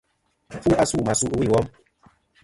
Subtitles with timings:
[0.61, 1.67] Fu asû mà su ɨwûyn ɨ wom.